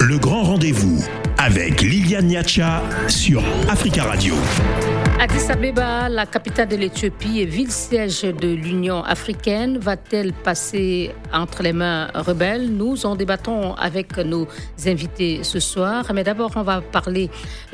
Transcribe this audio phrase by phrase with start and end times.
[0.00, 1.00] Le grand rendez-vous
[1.38, 4.34] avec Liliane Niacha sur Africa Radio.
[5.20, 11.72] Addis Abeba, la capitale de l'Éthiopie et ville-siège de l'Union africaine, va-t-elle passer entre les
[11.72, 12.68] mains rebelles?
[12.68, 14.48] Nous en débattons avec nos
[14.84, 16.10] invités ce soir.
[16.12, 17.30] Mais d'abord, on va parler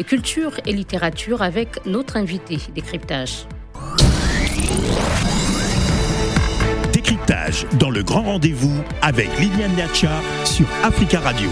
[0.07, 3.47] culture et littérature avec notre invité décryptage.
[7.79, 11.49] Dans le grand rendez-vous avec Liliane Niacha sur Africa Radio.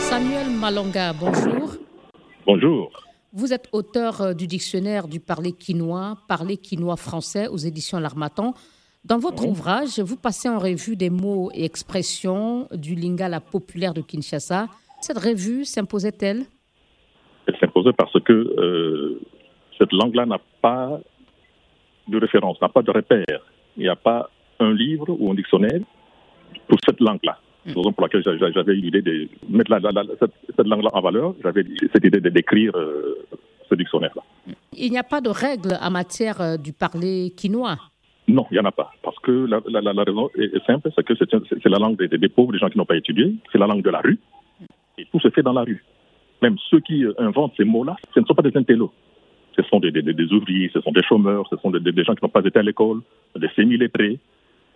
[0.00, 1.76] Samuel Malonga, bonjour.
[2.44, 2.90] Bonjour.
[3.32, 8.52] Vous êtes auteur euh, du dictionnaire du parler quinois, parler quinois français aux éditions L'Armatan.
[9.04, 14.00] Dans votre ouvrage, vous passez en revue des mots et expressions du lingala populaire de
[14.00, 14.66] Kinshasa.
[15.00, 16.46] Cette revue s'imposait-elle?
[17.46, 19.20] Elle s'imposait parce que euh,
[19.78, 20.98] cette langue-là n'a pas
[22.08, 23.46] de référence, n'a pas de repère.
[23.76, 24.28] Il n'y a pas
[24.60, 25.80] un livre ou un dictionnaire
[26.68, 27.38] pour cette langue-là.
[27.64, 29.70] C'est la raison pour laquelle j'avais l'idée de mettre
[30.56, 31.34] cette, langue-là en valeur.
[31.42, 33.26] J'avais cette idée de décrire euh,
[33.68, 34.22] ce dictionnaire-là.
[34.76, 37.76] Il n'y a pas de règles en matière euh, du parler quinois
[38.28, 38.92] Non, il n'y en a pas.
[39.02, 39.60] Parce que la,
[40.04, 42.96] raison est, simple, c'est que c'est la langue des, pauvres, des gens qui n'ont pas
[42.96, 43.34] étudié.
[43.52, 44.18] C'est la langue de la rue.
[44.96, 45.84] Et tout se fait dans la rue.
[46.42, 48.92] Même ceux qui euh, inventent ces mots-là, ce ne sont pas des intellos.
[49.56, 52.40] Ce sont des, ouvriers, ce sont des chômeurs, ce sont des, gens qui n'ont pas
[52.40, 53.00] été à l'école,
[53.36, 54.18] des semi-léprés,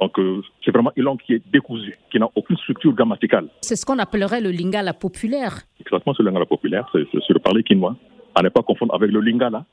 [0.00, 3.48] donc, euh, c'est vraiment une langue qui est décousue, qui n'a aucune structure grammaticale.
[3.61, 5.61] C'est ce qu'on appellerait le lingala populaire.
[5.81, 7.97] Exactement, ce lingala populaire, c'est le parler quinois.
[8.34, 9.64] À ne pas confondre avec le lingala.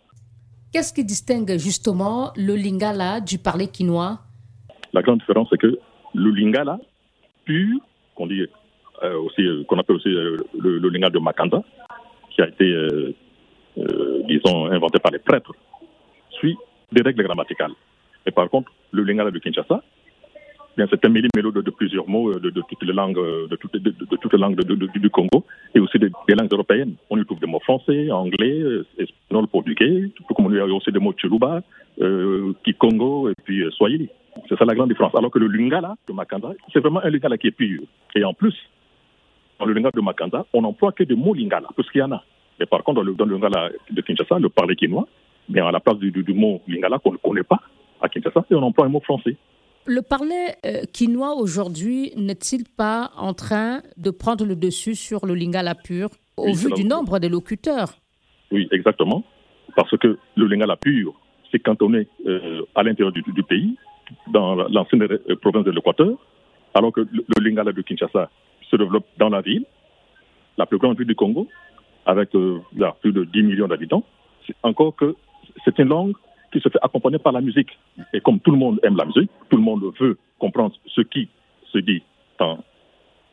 [0.71, 4.19] Qu'est-ce qui distingue justement le lingala du parler quinois
[4.93, 5.79] La grande différence, c'est que
[6.13, 6.79] le lingala
[7.43, 7.79] pur,
[8.13, 8.45] qu'on dit
[9.03, 11.63] euh, aussi, euh, qu'on appelle aussi le, lingala de Makanda,
[12.29, 13.15] qui a été,
[14.27, 15.51] disons, inventé par les prêtres,
[16.29, 16.55] suit
[16.91, 17.73] des règles grammaticales.
[18.25, 19.81] Et par contre, le lingala de Kinshasa,
[20.89, 23.71] c'est un mêlé-mélo de, plusieurs mots euh, de, toutes les langues, euh, de toutes,
[24.21, 26.95] toutes les langues du Congo et aussi des, langues européennes.
[27.09, 30.65] On y trouve des mots français, anglais, euh, espagnol, portugais, tout comme on y a
[30.65, 31.61] aussi des mots tchoulouba,
[32.01, 34.09] euh, kikongo et puis swahili.
[34.47, 35.13] C'est ça la grande différence.
[35.15, 37.81] Alors que le lingala de Makanda, c'est vraiment un lingala qui est pur.
[38.15, 38.55] Et en plus,
[39.59, 42.11] dans le lingala de Makanda, on n'emploie que des mots lingala, parce qu'il y en
[42.11, 42.23] a.
[42.59, 45.07] Mais par contre, dans le, lingala de Kinshasa, le parler quinois,
[45.49, 47.59] bien à la place du mot lingala qu'on ne connaît pas
[48.01, 49.35] à Kinshasa, on emploie un mot français.
[49.87, 55.33] Le parler euh, quinois aujourd'hui n'est-il pas en train de prendre le dessus sur le
[55.33, 57.95] lingala pur au vu du nombre de locuteurs?
[58.51, 59.23] Oui, exactement.
[59.75, 61.19] Parce que le lingala pur
[61.51, 63.75] s'est cantonné euh, à l'intérieur du, pays,
[64.27, 66.15] dans l'ancienne euh, province de l'Équateur,
[66.75, 68.29] alors que le, lingala de Kinshasa
[68.69, 69.65] se développe dans la ville,
[70.57, 71.47] la plus grande ville du Congo,
[72.05, 74.03] avec plus de 10 millions d'habitants.
[74.63, 75.15] Encore que
[75.65, 76.13] c'est une langue
[76.51, 77.69] qui se fait accompagner par la musique.
[78.13, 81.29] Et comme tout le monde aime la musique, tout le monde veut comprendre ce qui
[81.71, 82.01] se dit
[82.39, 82.63] dans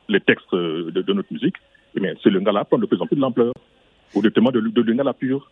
[0.08, 1.56] les textes de, notre musique,
[1.96, 3.52] eh ce lingala prend de plus en plus de l'ampleur
[4.14, 5.50] au détriment de, de lingala pur.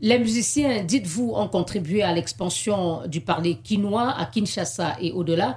[0.00, 5.56] Les musiciens, dites-vous, ont contribué à l'expansion du parler quinois à Kinshasa et au-delà.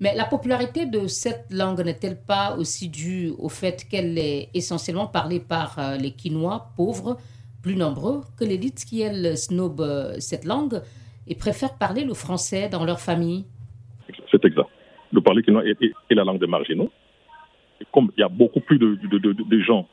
[0.00, 5.06] Mais la popularité de cette langue n'est-elle pas aussi due au fait qu'elle est essentiellement
[5.06, 7.16] parlée par euh, les Quinois pauvres?
[7.64, 10.82] Plus nombreux que l'élite qui, elle, snob euh, cette langue
[11.26, 13.46] et préfère parler le français dans leur famille.
[14.30, 14.68] C'est exact.
[15.12, 15.42] Le parler
[16.10, 16.90] est, la langue des marginaux.
[17.90, 19.88] Comme il y a beaucoup plus de, gens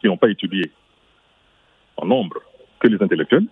[0.00, 0.70] qui n'ont pas étudié
[1.96, 2.36] en nombre
[2.80, 3.46] que les intellectuels,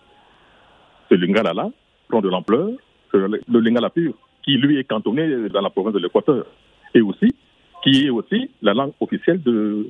[1.08, 1.70] ce lingala-là
[2.08, 2.68] prend de l'ampleur
[3.14, 6.46] le, lingala pur, qui lui est cantonné dans la province de l'Équateur,
[6.94, 7.34] et aussi,
[7.82, 9.88] qui est aussi la langue officielle de,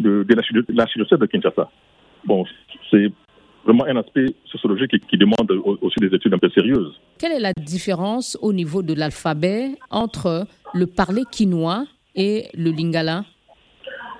[0.00, 1.70] de, de de Kinshasa.
[2.24, 2.44] Bon,
[2.90, 3.10] c'est
[3.64, 5.50] vraiment un aspect sociologique qui, demande
[5.80, 6.92] aussi des études un peu sérieuses.
[7.18, 11.84] Quelle est la différence au niveau de l'alphabet entre le parler quinois
[12.14, 13.24] et le lingala?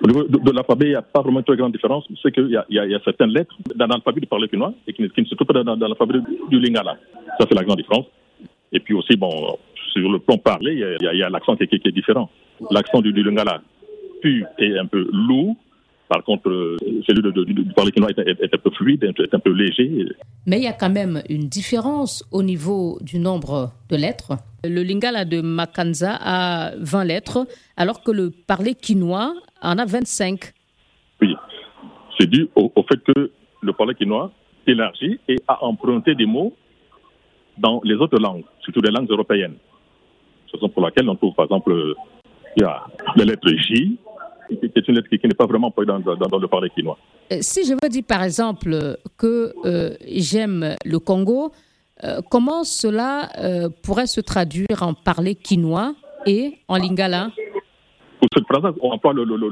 [0.01, 2.05] Au niveau de, l'alphabet, il n'y a pas vraiment une grande différence.
[2.21, 5.07] C'est qu'il y, y, a certaines lettres dans l'alphabet du parler quinois et qui, ne
[5.07, 6.97] se trouvent pas dans, l'alphabet du, lingala.
[7.39, 8.05] Ça, c'est la grande différence.
[8.71, 9.57] Et puis aussi, bon,
[9.93, 12.29] sur le plan parlé, il y a, l'accent qui, est différent.
[12.71, 13.61] L'accent du, du lingala
[14.21, 15.55] pur est un peu lourd,
[16.09, 16.77] par contre, euh,
[17.07, 20.05] celui de, du parler quinois est, un peu fluide, est un peu léger.
[20.45, 24.33] Mais il y a quand même une différence au niveau du nombre de lettres.
[24.63, 27.47] Le lingala de Makanza a 20 lettres,
[27.77, 30.39] alors que le parler quinois en a 25.
[31.21, 31.35] Oui,
[32.19, 34.31] c'est dû au, fait que le parler quinois
[34.67, 36.53] élargit et a emprunté des mots
[37.57, 39.55] dans les autres langues, surtout les langues européennes.
[40.51, 41.95] C'est pour laquelle on trouve, par exemple,
[42.55, 42.83] il y a
[43.15, 43.97] les lettres J,
[44.61, 46.97] c'est une lettre qui, n'est pas vraiment dans, dans, le parler quinois.
[47.31, 51.51] Euh, si je veux dire par exemple que euh, j'aime le Congo,
[52.03, 53.29] euh, comment cela
[53.83, 55.93] pourrait se traduire en parler quinois
[56.25, 57.31] et en lingala?
[58.19, 59.49] Pour cette phrase, on emploie le, le, le,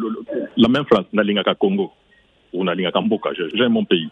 [0.57, 1.91] la même phrase, Nalingaka Congo
[2.53, 4.09] ou Nalingaka Mboka, j'aime mon pays.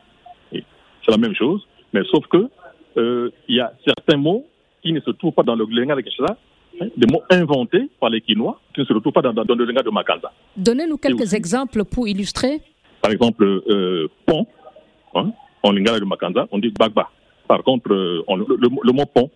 [0.52, 2.50] C'est la même chose, mais sauf que
[3.48, 4.46] il y a certains mots
[4.82, 6.02] qui ne se trouvent pas dans le lingala
[6.96, 9.84] des mots inventés par les Quinois qui ne se retrouvent pas dans, dans le lingala
[9.84, 10.32] de Makanda.
[10.58, 12.62] Donnez-nous quelques exemples pour illustrer.
[13.02, 14.48] Par exemple, euh, pont,
[15.16, 15.32] hein,
[15.64, 17.10] en lingala de Makanda, on dit bagba.
[17.48, 19.30] Par contre, euh, on, le, le, mot pont,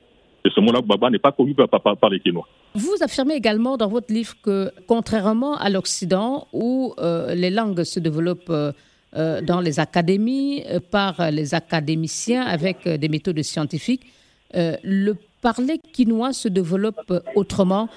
[0.46, 2.48] et ce mot-là, bagba, n'est pas connu par, par, par, les Quinois.
[2.76, 8.00] Vous affirmez également dans votre livre que, contrairement à l'Occident, où euh, les langues se
[8.00, 8.54] développent
[9.16, 14.08] dans les académies par les académiciens avec des méthodes scientifiques,
[14.56, 15.14] le
[15.44, 17.90] parler quinois se développe autrement.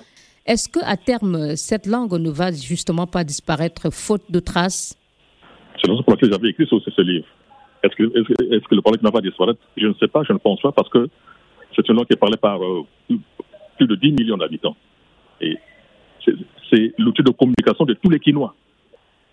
[0.45, 4.99] Est-ce que à terme, cette langue ne va justement pas disparaître faute de traces?
[5.81, 7.27] C'est pour laquelle j'avais écrit ce livre.
[7.83, 9.61] Est-ce que, le parler quinois va disparaître?
[9.77, 11.09] Je ne sais pas, je ne pense pas, parce que
[11.75, 12.61] c'est une langue qui est parlée par
[13.77, 14.77] plus de 10 millions d'habitants.
[15.41, 15.57] Et
[16.25, 18.55] c'est l'outil de communication de tous les Quinois.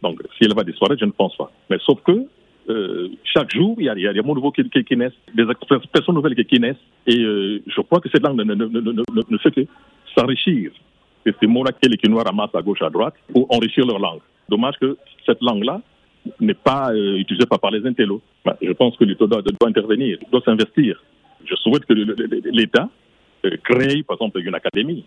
[0.02, 1.52] Donc, si elle va disparaître, je ne pense pas.
[1.70, 2.26] Mais sauf que euh,
[3.34, 5.46] chaque jour, il y, a, il y a des mots nouveaux qui, qui, naissent, des
[5.50, 6.76] expressions nouvelles qui, naissent.
[7.08, 9.62] Et euh, je crois que cette langue ne, ne, ne, ne fait que
[10.16, 10.72] s'enrichir.
[11.26, 14.20] C'est ces mots-là que les Quinois ramassent à gauche, à droite pour enrichir leur langue.
[14.50, 15.82] Dommage que cette langue-là
[16.40, 18.22] n'est pas euh, utilisée par, par les intellos.
[18.46, 21.02] Ben, je pense que l'État doit, doit intervenir, doit s'investir.
[21.46, 22.90] Je souhaite que l'État
[23.46, 25.06] euh, créer, par exemple, une académie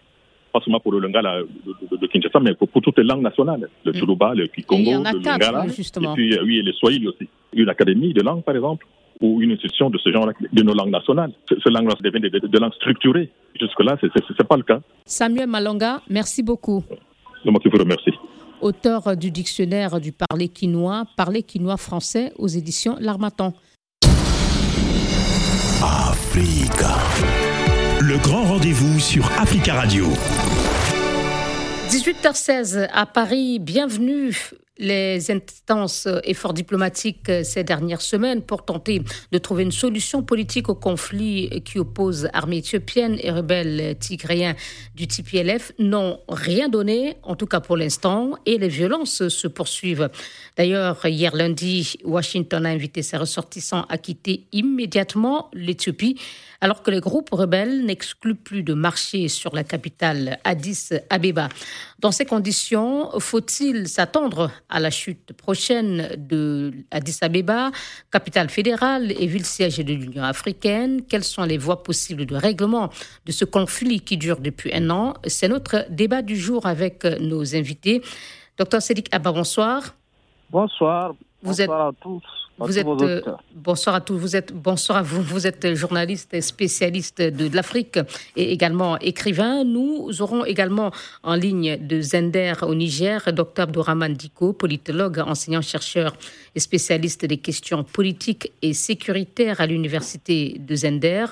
[0.53, 3.69] pas seulement pour le Lingala de, de, Kinshasa, mais pour, pour, toutes les langues nationales,
[3.85, 6.13] le Tuluba, le Kikongo, le Lingala, justement.
[6.13, 7.29] et puis oui, et le Swahili aussi.
[7.53, 8.87] Une académie de langue, par exemple,
[9.21, 11.33] ou une institution de ce genre de nos langues nationales.
[11.49, 13.31] Ces langues-là deviennent des, des, langues structurées.
[13.59, 14.81] Jusque-là, ce n'est pas le cas.
[15.05, 16.85] Samuel Malonga, merci beaucoup.
[17.43, 18.13] C'est moi qui vous remercie.
[18.61, 23.55] Auteur du dictionnaire du parler quinois, parler quinois français aux éditions L'Armatan.
[25.83, 26.97] Africa.
[28.01, 30.07] Le grand rendez-vous sur Africa Radio.
[31.89, 34.35] 18h16 à Paris, bienvenue
[34.79, 39.03] les instances efforts diplomatiques ces dernières semaines pour tenter
[39.33, 44.55] de trouver une solution politique au conflit qui oppose armée éthiopienne et rebelles tigréens
[44.95, 50.11] du TPLF n'ont rien donné, en tout cas pour l'instant, et les violences se poursuivent.
[50.57, 56.19] D'ailleurs, hier lundi, Washington a invité ses ressortissants à quitter immédiatement l'Éthiopie
[56.61, 61.49] alors que les groupes rebelles n'excluent plus de marcher sur la capitale Addis Abeba.
[61.99, 67.71] Dans ces conditions, faut-il s'attendre à la chute prochaine de Addis Abeba,
[68.11, 72.91] capitale fédérale et ville-siège de l'Union africaine Quelles sont les voies possibles de règlement
[73.25, 75.15] de ce conflit qui dure depuis un an?
[75.27, 78.03] C'est notre débat du jour avec nos invités.
[78.59, 79.95] Docteur Sédic Abba, bonsoir.
[80.51, 81.15] Bonsoir.
[81.43, 82.46] Bonsoir à tous.
[82.59, 83.21] Vous êtes, euh,
[83.55, 84.17] bonsoir à tous.
[84.17, 85.21] Vous êtes, bonsoir à vous.
[85.21, 87.99] Vous êtes journaliste et spécialiste de, l'Afrique
[88.35, 89.63] et également écrivain.
[89.65, 90.91] Nous aurons également
[91.23, 96.17] en ligne de Zender au Niger, Dr Abdourahman Diko, politologue, enseignant-chercheur
[96.55, 101.27] et spécialiste des questions politiques et sécuritaires à l'université de Zender.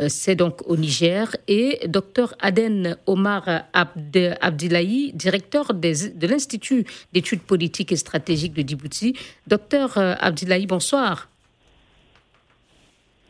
[0.00, 7.92] Euh, c'est donc au Niger, et Dr Aden Omar Abdilahi, directeur de l'Institut d'études politiques
[7.92, 9.14] et stratégiques de Djibouti.
[9.46, 11.28] Docteur euh, Abdilahi, bonsoir.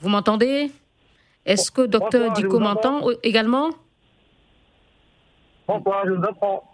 [0.01, 0.71] Vous m'entendez?
[1.45, 3.71] Est-ce que Docteur Diko m'entend également?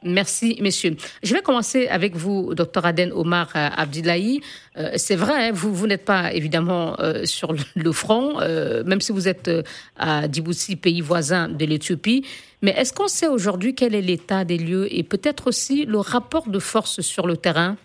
[0.05, 0.97] Merci, messieurs.
[1.25, 4.41] Je vais commencer avec vous, docteur Aden Omar euh, Abdillahi.
[4.77, 8.39] Euh, c'est vrai, hein, vous, vous n'êtes pas évidemment euh, sur le front,
[8.85, 9.51] même si vous êtes
[9.97, 12.25] à Djibouti, pays voisin de l'Éthiopie.
[12.63, 16.49] Mais est-ce qu'on sait aujourd'hui quel est l'état des lieux et peut-être aussi le rapport
[16.49, 17.77] de force sur le terrain?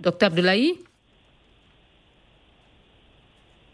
[0.00, 0.78] Docteur Abdillahi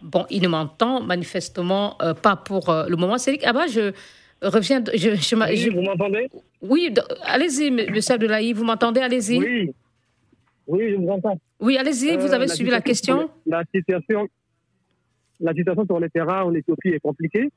[0.03, 3.17] Bon, il ne m'entend manifestement euh, pas pour euh, le moment.
[3.45, 3.93] Ah bah, je
[4.43, 4.83] reviens.
[4.95, 6.31] Je, je, oui, vous m'entendez?
[6.63, 9.01] Oui, allez-y, monsieur Abdoulaye, vous m'entendez?
[9.01, 9.39] Allez-y.
[9.39, 9.75] Oui.
[10.67, 11.39] Oui, je vous entends.
[11.61, 14.29] Oui, allez-y, vous avez euh, suivi la question la situation,
[15.41, 17.49] la situation sur le terrain en Éthiopie est compliquée.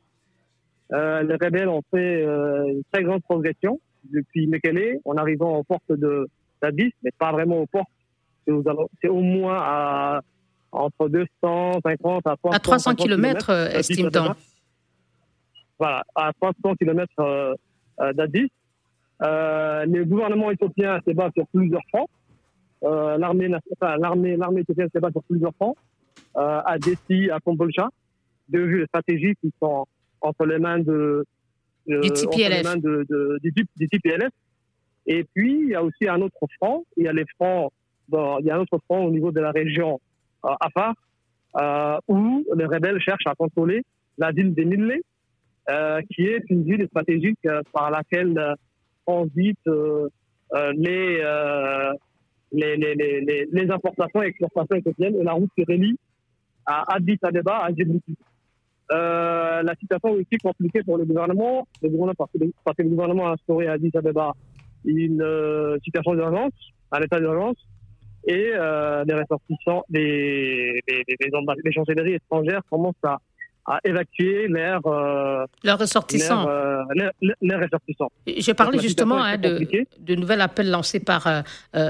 [0.89, 3.79] les rebelles ont fait une très grande progression
[4.09, 6.27] depuis Mekele en arrivant aux portes de
[7.03, 7.89] mais pas vraiment aux portes.
[9.01, 10.21] C'est au moins à
[10.71, 14.33] entre 250 à 300, à 300 km, estime-t-on.
[15.79, 17.55] Voilà, à 300 km euh,
[17.99, 18.51] euh, d'Addis.
[19.23, 22.07] Euh, le gouvernement éthiopien se bat sur plusieurs fronts.
[22.83, 23.49] Euh, l'armée,
[23.79, 25.75] enfin, l'armée, l'armée éthiopienne se bat sur plusieurs fronts.
[26.37, 27.89] Euh, à Dessi, à Kombolcha,
[28.49, 29.85] deux villes stratégiques qui sont
[30.21, 31.25] entre les mains de,
[31.87, 32.63] du TPLF.
[32.63, 34.31] Mains de, de, du, du, TPLF.
[35.05, 36.85] Et puis, il y a aussi un autre front.
[36.97, 37.71] Il y a les fronts,
[38.07, 39.99] bon, il y a un autre front au niveau de la région
[40.43, 40.93] Afar,
[41.59, 43.83] euh, où les rebelles cherchent à contrôler
[44.17, 45.01] la ville de Nile
[46.09, 48.55] qui est une ville stratégique par laquelle
[49.05, 49.57] transitent
[50.75, 51.23] les,
[52.51, 55.97] les, les, les, importations et exportations éthiopiennes et la route qui relie
[56.65, 58.17] à Addis Abeba à Djibouti.
[58.91, 62.31] Euh, la situation est aussi compliquée pour le gouvernement, le gouvernement parce,
[62.77, 64.33] que, le gouvernement a instauré à Addis Abeba
[64.83, 66.53] une euh, situation d'urgence,
[66.91, 67.55] un état d'urgence,
[68.25, 71.31] et euh, les ressortissants, les, les, les,
[71.63, 73.17] les chancelleries étrangères commencent à
[73.65, 76.47] à évacuer leurs euh, ressortissants.
[76.49, 76.83] Euh,
[77.43, 78.11] ressortissants.
[78.27, 79.67] Je parlais justement hein, de,
[79.99, 81.41] de nouvel appel lancé par euh,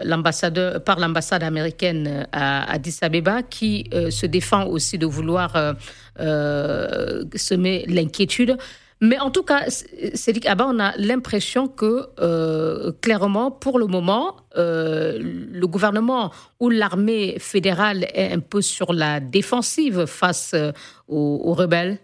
[0.03, 5.75] l'ambassadeur, par l'ambassade américaine à Addis Abeba, qui se défend aussi de vouloir
[6.17, 8.57] semer l'inquiétude.
[9.03, 14.35] Mais en tout cas, Cédric Abba, on a l'impression que, euh, clairement, pour le moment,
[14.57, 16.29] euh, le gouvernement
[16.59, 20.71] ou l'armée fédérale est un peu sur la défensive face euh,
[21.07, 21.97] aux, rebelles.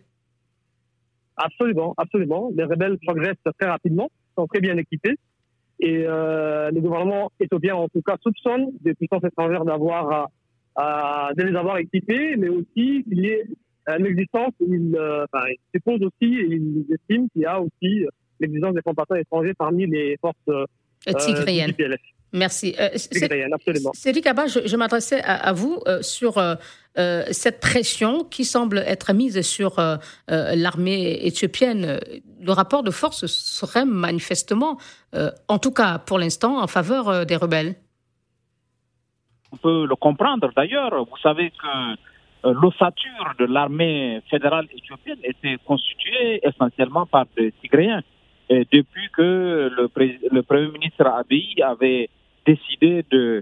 [1.35, 2.49] Absolument, absolument.
[2.55, 5.17] Les rebelles progressent très rapidement, sont très bien équipés.
[5.79, 10.27] Et le gouvernement éthiopien, en tout cas, soupçonne des puissances étrangères d'avoir,
[10.75, 13.45] de les avoir équipés, mais aussi qu'il y ait
[13.99, 18.05] l'existence, il, euh, enfin, il suppose aussi, il estime qu'il y a aussi
[18.39, 20.65] l'existence des combattants étrangers parmi les forces euh,
[21.19, 21.73] tigriennes.
[22.33, 22.75] Merci.
[22.77, 22.89] Euh,
[23.53, 23.91] absolument.
[23.93, 26.43] Cédric Abba, je, je m'adressais à, vous sur
[26.95, 29.77] cette pression qui semble être mise sur
[30.27, 31.99] l'armée éthiopienne.
[32.41, 34.77] Le rapport de force serait manifestement,
[35.47, 37.75] en tout cas pour l'instant, en faveur des rebelles.
[39.51, 41.05] On peut le comprendre d'ailleurs.
[41.05, 41.95] Vous savez que euh,
[42.43, 48.01] l'ossature de l'armée fédérale éthiopienne était constituée essentiellement par des Tigréens.
[48.49, 52.09] Et depuis que le, Premier ministre Abiy avait
[52.45, 53.41] décidé euh,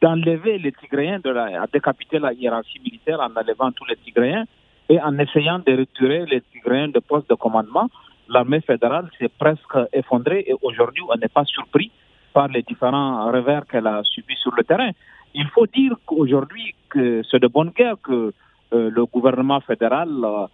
[0.00, 4.44] d'enlever les Tigréens, de la, décapiter la hiérarchie militaire en enlevant tous les Tigréens
[4.88, 7.88] et en essayant de retirer les Tigréens de poste de commandement,
[8.28, 11.90] l'armée fédérale s'est presque effondrée et aujourd'hui on n'est pas surpris
[12.32, 14.90] par les différents revers qu'elle a subis sur le terrain.
[15.34, 18.32] Il faut dire qu'aujourd'hui que c'est de bonne guerre que
[18.74, 20.46] euh, le gouvernement fédéral euh,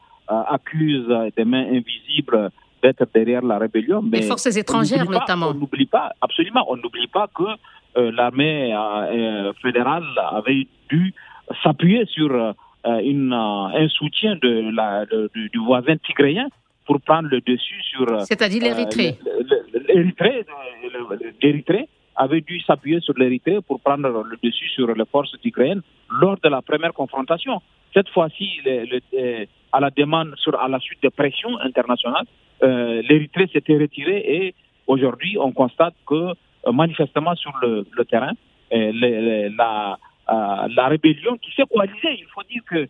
[0.56, 2.50] accuse des mains invisibles
[2.82, 4.00] d'être derrière la rébellion.
[4.02, 5.48] Mais Les forces étrangères notamment.
[5.48, 7.48] On n'oublie pas, absolument, on n'oublie pas que
[7.96, 8.74] euh, l'armée
[9.62, 11.14] fédérale avait dû
[11.62, 12.30] s'appuyer sur
[12.84, 16.48] une, un soutien de la, du voisin tigréen
[16.86, 18.06] pour prendre le dessus sur...
[18.20, 19.18] C'est-à-dire l'Érythrée.
[21.42, 21.88] L'Érythrée
[22.18, 25.82] avait dû s'appuyer sur l'Érythrée pour prendre le dessus sur les forces tigréennes
[26.20, 27.62] lors de la première confrontation.
[27.94, 32.26] Cette fois-ci, euh, à la demande, à la suite de pressions internationales,
[32.62, 34.54] euh, l'Érythrée s'était retirée et
[34.88, 38.32] aujourd'hui, on constate que euh, manifestement sur le, terrain,
[38.72, 39.96] la,
[40.28, 42.88] la rébellion qui s'est coalisée, il faut dire que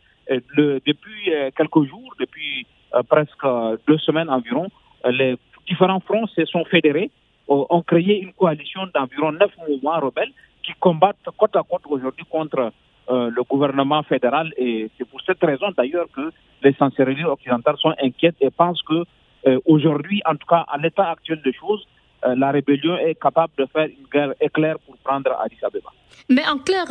[0.56, 2.66] depuis quelques jours, depuis
[3.08, 3.47] presque
[3.87, 4.68] deux semaines environ,
[5.08, 5.37] les
[5.68, 7.11] différents fronts se sont fédérés
[7.48, 12.72] ont créé une coalition d'environ neuf mouvements rebelles qui combattent côte à côte aujourd'hui contre
[13.10, 14.52] euh, le gouvernement fédéral.
[14.58, 16.30] Et c'est pour cette raison d'ailleurs que
[16.62, 19.04] les chancelleries occidentales sont inquiètes et pensent que
[19.46, 21.86] euh, aujourd'hui, en tout cas à l'état actuel des choses,
[22.26, 25.90] euh, la rébellion est capable de faire une guerre éclair pour prendre Addis Abeba.
[26.28, 26.86] Mais en clair,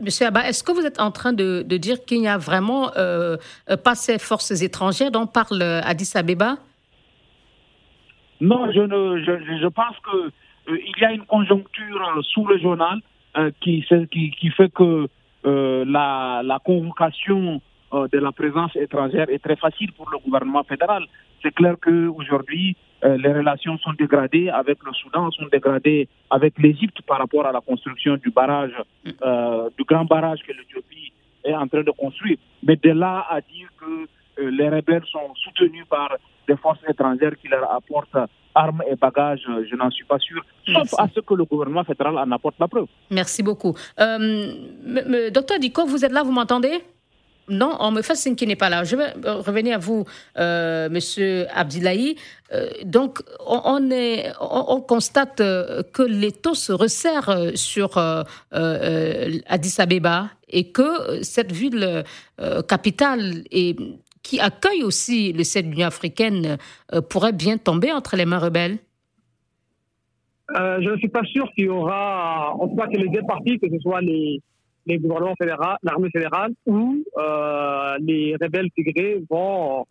[0.00, 2.90] Monsieur Abba, est-ce que vous êtes en train de dire qu'il n'y a vraiment
[3.84, 6.56] pas ces forces étrangères dont parle Addis Abeba?
[8.42, 10.32] Non, je, ne, je, pense que
[10.68, 12.98] euh, y a une conjoncture euh, sous-régionale
[13.36, 15.06] euh, qui, qui, fait que
[15.44, 17.60] la, la, convocation
[17.92, 21.04] de la présence étrangère est très facile pour le gouvernement fédéral.
[21.42, 27.18] C'est clair qu'aujourd'hui, les relations sont dégradées avec le Soudan, sont dégradées avec l'Égypte par
[27.18, 31.12] rapport à la construction du barrage, du grand barrage que l'Éthiopie
[31.44, 32.38] est en train de construire.
[32.62, 34.06] Mais de là à dire que
[34.38, 36.16] les rebelles sont soutenus par
[36.48, 38.16] des forces étrangères qui leur apportent
[38.54, 42.18] armes et bagages, je n'en suis pas sûr, sauf à ce que le gouvernement fédéral
[42.18, 42.86] en apporte la preuve.
[43.10, 43.74] Merci beaucoup.
[43.98, 46.82] Euh, docteur Diko, vous êtes là, vous m'entendez?
[47.48, 48.84] Non, on me fait signe qu'il n'est pas là.
[48.84, 50.04] Je vais revenir à vous,
[50.38, 52.16] euh, Monsieur Abdillahi.
[52.52, 60.28] Euh, donc, on, est, on, constate euh, que les taux se resserrent sur Addis Abeba
[60.48, 62.04] et que cette ville
[62.68, 63.76] capitale est
[64.22, 66.58] qui accueille aussi le de l'Union africaine
[66.92, 68.78] euh, pourrait bien tomber entre les mains rebelles?
[70.56, 73.22] Euh, Je ne suis pas sûr qu'il y aura, en tout cas que les deux
[73.26, 74.40] parties, que ce soit les
[74.88, 79.86] gouvernements fédéraux, l'armée fédérale ou euh, les rebelles tigrés vont,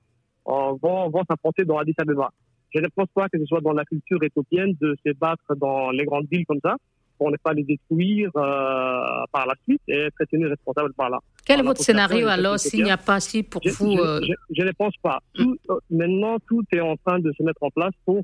[0.46, 2.30] vont, vont s'affronter dans Addis Abeba.
[2.74, 5.92] Je ne pense pas que ce soit dans la culture éthiopienne de se battre dans
[5.92, 6.76] les grandes villes comme ça.
[7.22, 11.20] Pour ne pas les détruire euh, par la suite et être tenu responsable par là.
[11.46, 14.72] Quel est votre scénario alors s'il n'y a pas si pour vous euh, je, ne
[14.72, 15.20] pense pas.
[15.38, 15.54] Hmm.
[15.92, 18.24] maintenant, tout est en train de se mettre en place pour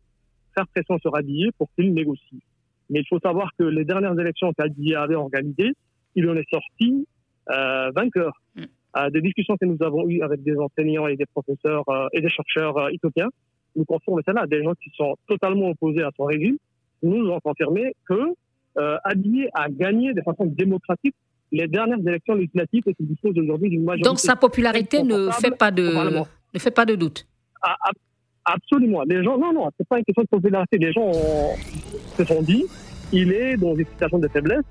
[0.56, 2.42] faire pression sur Abiy pour qu'il négocie.
[2.90, 5.74] Mais il faut savoir que les dernières élections qu'Abiy avait organisées,
[6.16, 7.08] il en est sorti
[7.48, 8.34] vainqueur.
[8.56, 9.10] Mm.
[9.12, 12.90] des discussions que nous avons eues avec des enseignants et des professeurs et des chercheurs
[12.90, 13.30] éthiopiens,
[13.76, 16.58] nous confirmons cela, des gens qui sont totalement opposés à son régime,
[17.04, 18.34] nous ont confirmé que
[18.78, 21.16] euh, a gagné de façon démocratique
[21.52, 24.10] les dernières élections législatives et qu'il dispose aujourd'hui d'une majorité.
[24.10, 27.28] Donc sa popularité ne fait pas de ne fait pas de doute.
[27.62, 27.76] Ah,
[28.46, 29.04] absolument.
[29.04, 30.78] Les gens, non, non, c'est pas une question de popularité.
[30.78, 31.12] Les gens
[32.18, 32.66] se sont dit,
[33.12, 34.64] il est dans une situation de faiblesse.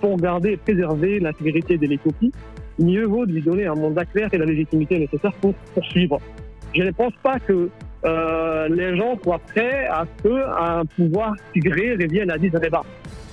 [0.00, 2.32] Pour garder et préserver l'intégrité de l'Éthiopie,
[2.78, 6.20] mieux vaut lui donner un mandat clair et la légitimité nécessaire pour poursuivre.
[6.74, 7.70] Je ne pense pas que
[8.04, 12.82] euh, les gens soient prêts à ce qu'un pouvoir tigré revienne à 10 Abeba.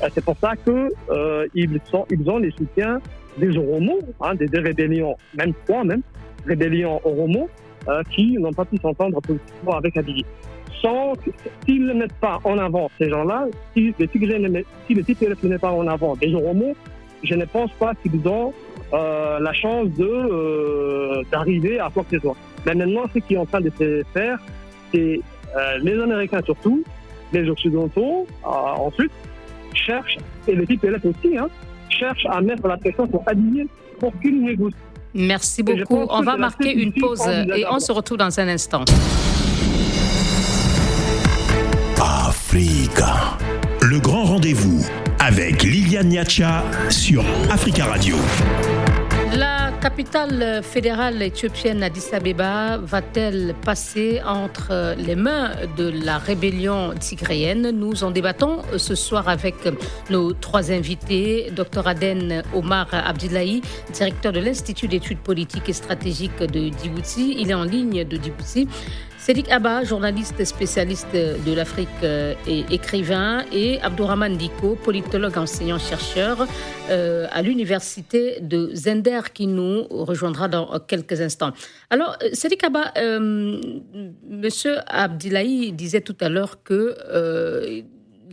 [0.03, 2.99] Euh, c'est pour ça que euh, ils, ont les soutiens
[3.37, 6.01] des Oromo, hein, des, rébellions, même trois même,
[6.45, 7.49] rébellions Oromo,
[7.87, 10.25] euh, qui n'ont pas pu s'entendre pour avec Abiy.
[10.81, 11.13] Sans,
[11.65, 15.61] s'ils ne mettent pas en avant ces gens-là, si ne mettent, si TPLF ne mettent
[15.61, 16.75] pas en avant des Oromo,
[17.23, 18.51] je ne pense pas qu'ils ont
[18.93, 19.89] euh, la chance
[21.31, 22.35] d'arriver à quoi que ce soit.
[22.65, 24.39] Mais maintenant, ce qui est en train de se faire,
[24.91, 25.21] c'est
[25.81, 26.83] les Américains surtout,
[27.33, 29.11] les Occidentaux ensuite,
[29.73, 31.47] cherchent, et le TPLF aussi, hein,
[31.89, 33.67] cherchent à mettre la pression pour aligner
[33.99, 34.77] pour qu'ils négocient.
[35.13, 36.05] Merci beaucoup.
[36.09, 37.21] On va marquer une pause
[37.55, 38.85] et on se retrouve dans un instant.
[41.99, 43.37] Africa.
[43.81, 44.85] Le grand rendez-vous
[45.19, 48.15] avec Liliane Niacha sur Africa Radio.
[49.81, 57.71] La capitale fédérale éthiopienne Addis Abeba va-t-elle passer entre les mains de la rébellion tigréenne?
[57.71, 59.55] Nous en débattons ce soir avec
[60.11, 61.51] nos trois invités.
[61.55, 67.37] Dr Aden Omar Abdillahi, directeur de l'Institut d'études politiques et stratégiques de Djibouti.
[67.39, 68.67] Il est en ligne de Djibouti.
[69.21, 76.47] Cédric Abba, journaliste spécialiste de l'Afrique euh, et écrivain, et Abdourahman Diko, politologue enseignant-chercheur
[76.89, 81.51] euh, à l'université de Zender, qui nous rejoindra dans quelques instants.
[81.91, 82.93] Alors, euh, Cédric Abba,
[84.27, 86.95] Monsieur Abdillahi disait tout à l'heure que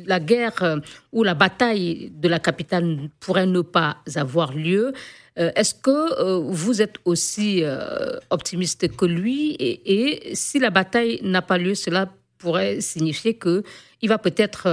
[0.07, 0.81] la guerre
[1.13, 4.95] ou la bataille de la capitale pourrait ne pas avoir lieu.
[5.39, 11.21] Euh, est-ce que euh, vous êtes aussi euh, optimiste que lui et, si la bataille
[11.23, 12.07] n'a pas lieu, cela
[12.39, 14.69] pourrait signifier qu'il va peut-être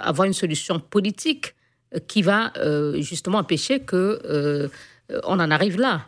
[0.00, 1.54] avoir une solution politique
[2.08, 2.50] qui va
[2.96, 4.68] justement empêcher que
[5.24, 6.00] on en arrive là?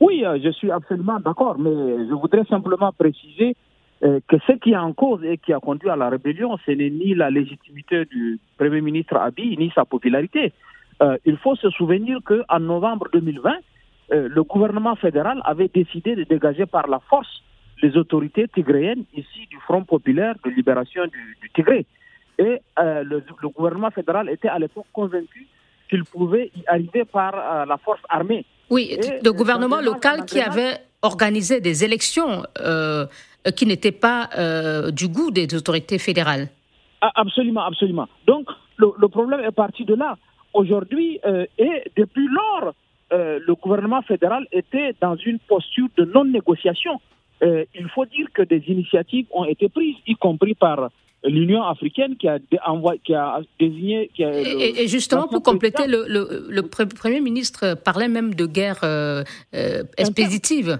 [0.00, 1.70] Oui, je suis absolument d'accord, mais
[2.08, 3.56] je voudrais simplement préciser
[4.00, 6.88] que ce qui est en cause et qui a conduit à la rébellion, ce n'est
[6.88, 10.54] ni la légitimité du Premier ministre Abiy, ni sa popularité.
[11.02, 13.50] Euh, il faut se souvenir qu'en novembre 2020,
[14.12, 17.42] euh, le gouvernement fédéral avait décidé de dégager par la force
[17.82, 21.86] les autorités tigréennes ici du Front populaire de libération du, du Tigré.
[22.38, 25.46] Et euh, le, gouvernement fédéral était à l'époque convaincu
[25.88, 28.44] qu'il pouvait y arriver par la force armée.
[28.68, 32.44] Oui, le gouvernement local qui avait organisé des élections
[33.56, 34.28] qui n'étaient pas
[34.92, 36.48] du goût des autorités fédérales.
[37.00, 38.08] Ah, absolument, absolument.
[38.26, 38.46] Donc,
[38.78, 40.16] le problème est parti de là.
[40.52, 42.74] Aujourd'hui, euh, et depuis lors,
[43.12, 47.00] euh, le gouvernement fédéral était dans une posture de non-négociation.
[47.42, 50.90] Euh, il faut dire que des initiatives ont été prises, y compris par
[51.24, 52.38] l'Union africaine qui a,
[53.04, 54.10] qui a désigné.
[54.14, 58.82] Qui a et, justement, pour compléter, le, le, Premier ministre parlait même de guerre
[59.96, 60.78] expéditive.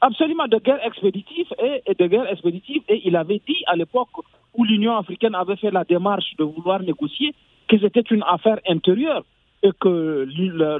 [0.00, 2.82] Absolument, de guerre expéditive et, et, de guerre expéditive.
[2.88, 4.08] Et il avait dit à l'époque
[4.54, 7.34] où l'Union africaine avait fait la démarche de vouloir négocier,
[7.68, 9.24] que c'était une affaire intérieure
[9.62, 10.26] et que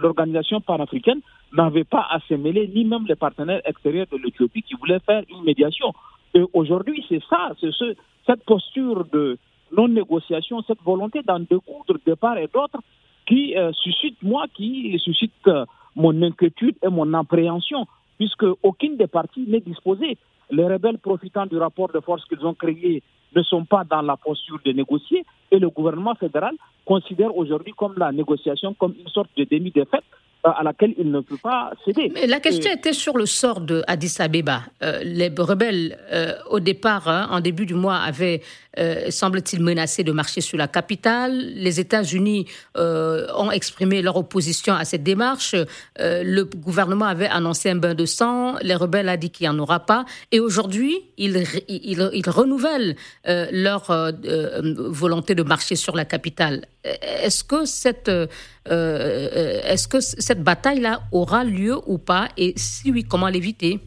[0.02, 1.20] l'organisation panafricaine
[1.52, 5.22] n'avait pas à se mêler, ni même les partenaires extérieurs de l'Éthiopie qui voulaient faire
[5.30, 5.92] une médiation.
[6.34, 7.94] Et aujourd'hui, c'est ça, c'est ce,
[8.26, 9.38] cette posture de
[9.72, 12.80] non-négociation, cette volonté d'en découdre de part et d'autre
[13.26, 15.64] qui euh, suscite, moi, qui suscite euh,
[15.96, 17.86] mon inquiétude et mon appréhension,
[18.18, 20.18] puisque aucune des parties n'est disposée.
[20.50, 23.02] Les rebelles profitant du rapport de force qu'ils ont créé
[23.34, 27.94] ne sont pas dans la posture de négocier et le gouvernement fédéral considère aujourd'hui comme
[27.96, 30.04] la négociation comme une sorte de demi-défaite
[30.44, 32.10] à laquelle il ne peut pas céder.
[32.14, 34.60] Mais la question était sur le sort de Addis Abeba.
[34.82, 38.42] Euh, les rebelles, euh, au départ, hein, en début du mois, avaient,
[38.78, 41.32] euh, semble-t-il, menacé de marcher sur la capitale.
[41.54, 45.54] Les États-Unis ont exprimé leur opposition à cette démarche.
[45.98, 48.56] le gouvernement avait annoncé un bain de sang.
[48.62, 50.04] Les rebelles ont dit qu'il n'y en aura pas.
[50.32, 51.36] Et aujourd'hui, ils,
[52.26, 54.12] renouvellent leur
[55.02, 56.66] volonté de marcher sur la capitale.
[58.70, 62.28] Euh, est-ce que cette bataille-là aura lieu ou pas?
[62.36, 63.78] Et si oui, comment l'éviter?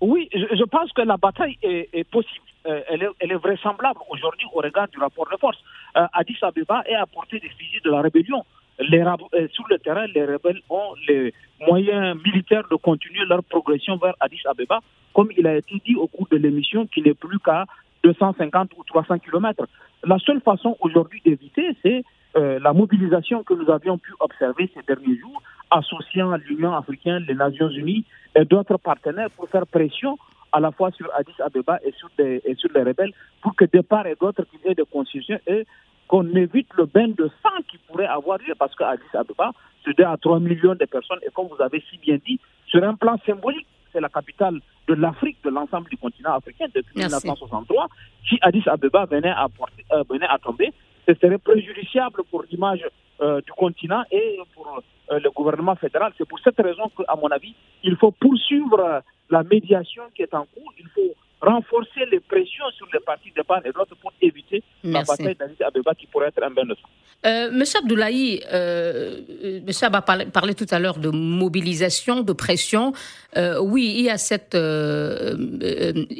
[0.00, 2.44] Oui, je, pense que la bataille est, possible.
[2.66, 5.58] Euh, elle, est, vraisemblable aujourd'hui au regard du rapport de force.
[5.96, 8.44] Euh, Addis Abeba est à portée des fusils de la rébellion.
[8.78, 9.04] Les,
[9.52, 11.34] sur le terrain, les rebelles ont les
[11.66, 14.80] moyens militaires de continuer leur progression vers Addis Abeba,
[15.12, 17.66] comme il a été dit au cours de l'émission, qui n'est plus qu'à
[18.04, 19.66] 250 ou 300 kilomètres.
[20.04, 22.04] La seule façon aujourd'hui d'éviter, c'est
[22.36, 27.34] euh, la mobilisation que nous avions pu observer ces derniers jours, associant l'Union africaine, les
[27.34, 28.04] Nations unies
[28.36, 30.16] et d'autres partenaires pour faire pression
[30.52, 33.80] à la fois sur Addis Abeba et sur, et sur les rebelles, pour que de
[33.80, 35.66] part et d'autre qu'il y ait des concessions et
[36.08, 39.52] qu'on évite le bain de sang qui pourrait avoir lieu, parce qu'Addis Abeba,
[39.84, 42.84] c'est 2 à 3 millions de personnes, et comme vous avez si bien dit, sur
[42.84, 47.88] un plan symbolique, c'est la capitale de l'Afrique, de l'ensemble du continent africain depuis 1963,
[48.28, 50.72] si Addis Abeba venait à, porter, euh, venait à tomber,
[51.08, 52.84] ce serait préjudiciable pour l'image
[53.20, 56.12] euh, du continent et pour euh, le gouvernement fédéral.
[56.18, 60.46] C'est pour cette raison qu'à mon avis, il faut poursuivre la médiation qui est en
[60.54, 60.72] cours.
[60.78, 65.02] Il faut renforcer les pressions sur les partis de part et d'autre pour éviter la
[65.02, 66.88] bataille d'Addis Abeba qui pourrait être un bain de sang.
[67.24, 72.92] Euh, Monsieur Abdoulaye, euh, euh Monsieur Abba parlait, tout à l'heure de mobilisation, de pression.
[73.36, 74.56] Euh, oui, il y a cette,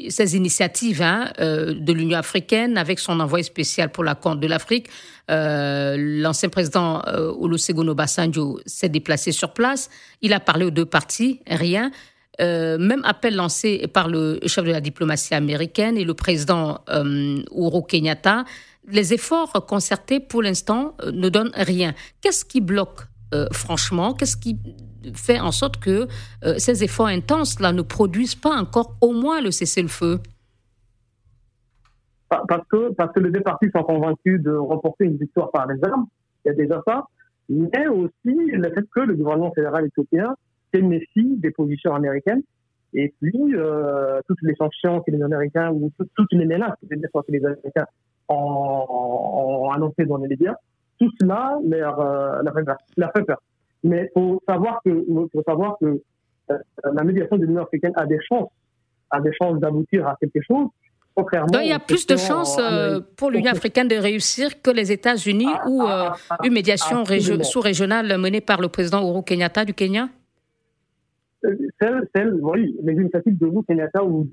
[0.09, 4.89] ces initiatives hein, de l'Union africaine avec son envoyé spécial pour la Compte de l'Afrique.
[5.29, 7.03] L'ancien président
[7.39, 9.91] Olusegun Obasanjo s'est déplacé sur place.
[10.21, 11.91] Il a parlé aux deux parties, rien.
[12.41, 17.43] Euh, même appel lancé par le chef de la diplomatie américaine et le président euh,
[17.55, 18.45] Uhuru Kenyatta,
[18.89, 21.93] les efforts concertés pour l'instant euh, ne donnent rien.
[22.21, 23.03] Qu'est-ce qui bloque
[23.51, 24.13] franchement?
[24.13, 24.59] Qu'est-ce qui
[25.15, 26.07] fait en sorte que
[26.59, 30.21] ces efforts intenses-là ne produisent pas encore au moins le cessez-le-feu?
[32.29, 35.83] Parce que, parce que les deux parties sont convaincus de remporter une victoire par les
[35.83, 36.09] armes,
[36.45, 37.05] il y a déjà ça,
[37.49, 40.35] mais aussi le fait que le gouvernement fédéral éthiopien
[40.81, 42.43] méfie des positions américaines.
[42.95, 46.95] Et puis, euh, toutes les sanctions que les Américains, ou toutes les menaces que
[47.29, 47.87] les Américains
[48.29, 50.55] ont, annoncées dans les médias,
[50.99, 52.43] tout cela leur, euh,
[52.97, 53.43] leur, fait, peur.
[53.83, 56.03] Mais il faut savoir que, faut savoir que
[56.51, 56.59] euh,
[56.93, 58.51] la médiation de l'Union africaine a des chances,
[59.11, 60.69] a des chances d'aboutir à quelque chose.
[61.15, 64.71] Contrairement Donc, il y a plus de chances euh, pour l'Union africaine de réussir que
[64.71, 67.05] les États-Unis ah, ou ah, ah, une médiation
[67.43, 70.09] sous-régionale menée par le président Uhuru Kenyatta du Kenya?
[71.81, 74.29] Celles, celles, oui, les initiatives de vous, Kenyatta ou,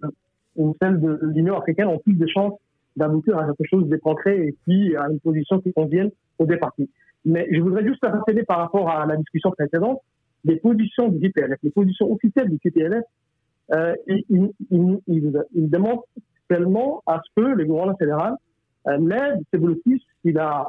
[0.55, 2.53] ou celles de l'Union africaine ont plus de chances
[2.95, 6.57] d'aboutir à quelque chose de concret et puis à une position qui convienne aux deux
[6.57, 6.89] parties.
[7.25, 9.99] Mais je voudrais juste rappeler par rapport à la discussion précédente,
[10.45, 13.03] les positions du GPLF, les positions officielles du GPLF,
[13.73, 16.01] euh, ils, ils, ils, demandent
[16.47, 18.33] tellement à ce que le gouvernement fédéral
[18.87, 20.67] euh, l'aide ces blocus qu'il a,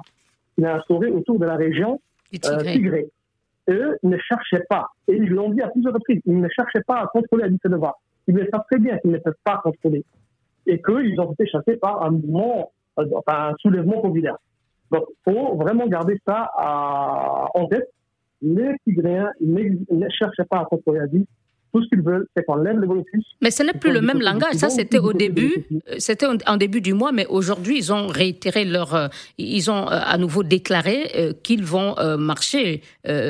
[0.54, 2.00] qu'il a instauré autour de la région
[2.44, 3.08] euh, Tigré
[3.70, 7.00] eux ne cherchaient pas, et ils l'ont dit à plusieurs reprises, ils ne cherchaient pas
[7.00, 7.94] à contrôler Addis Abeba.
[8.28, 10.04] Ils le savent très bien qu'ils ne peuvent pas contrôler.
[10.66, 14.36] Et qu'ils ont été chassés par un mouvement, euh, enfin, un soulèvement populaire.
[14.90, 16.50] Donc, il faut vraiment garder ça
[17.54, 17.88] en tête.
[18.42, 21.26] Les Tigréens ne cherchaient pas à contrôler Addis
[21.72, 23.24] tout ce qu'ils veulent, c'est qu'on lève le bénéfice.
[23.40, 24.54] Mais ce n'est plus le même langage.
[24.54, 28.64] Ça, c'était au début, euh, c'était en début du mois, mais aujourd'hui, ils ont réitéré
[28.64, 32.82] leur, euh, ils ont euh, à nouveau déclaré qu'ils vont marcher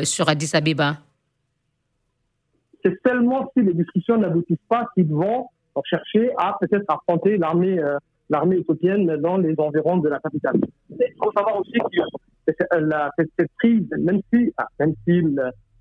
[0.05, 0.99] sur Addis Abeba.
[2.85, 5.47] C'est seulement si les discussions n'aboutissent pas qu'ils vont
[5.85, 7.79] chercher à peut-être affronter l'armée,
[8.29, 10.61] l'armée éthiopienne dans les environs de la capitale.
[10.91, 12.53] Il faut savoir aussi que
[13.19, 15.23] cette, crise, même si, ah, même si,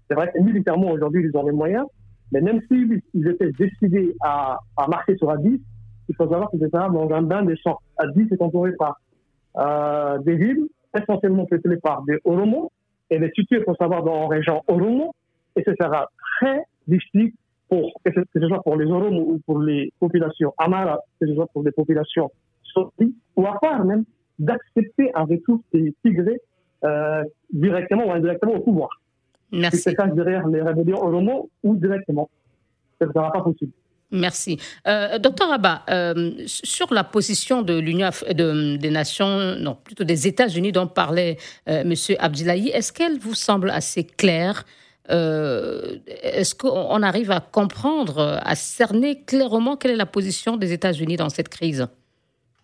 [0.10, 1.86] c'est vrai que militairement aujourd'hui ils ont les moyens,
[2.32, 5.62] mais même s'ils étaient décidés à, à marcher sur Addis,
[6.10, 6.90] il faut savoir que c'est un
[7.22, 7.78] bain des champs.
[7.98, 9.00] Addis est entouré par
[9.58, 12.72] euh, des villes essentiellement peuplées par des Oromos.
[13.10, 15.14] Elle est située, il faut savoir, dans la région Oromo.
[15.56, 17.32] Et ce sera très difficile
[17.70, 21.48] pour, que ce soit pour les Oromos ou pour les populations Amara, que ce soit
[21.54, 22.32] pour les populations
[22.64, 24.04] Soti, ou à part même,
[24.38, 26.40] d'accepter un retour des Tigrés
[26.84, 28.90] euh, directement ou indirectement au pouvoir.
[29.52, 29.78] Merci.
[29.78, 32.30] Qui se cache derrière les rébellions Oromo ou directement.
[33.00, 33.72] Ce ne sera pas possible.
[34.12, 34.58] Merci.
[34.88, 40.28] Euh, docteur Abba, euh, sur la position de l'Union de, des Nations, non, plutôt des
[40.28, 41.94] États-Unis dont parlait euh, M.
[42.18, 44.66] Abdillahi, est-ce qu'elle vous semble assez claire
[45.08, 51.30] Est-ce qu'on arrive à comprendre, à cerner clairement quelle est la position des États-Unis dans
[51.30, 51.88] cette crise?